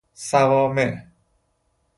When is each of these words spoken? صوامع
صوامع 0.29 1.11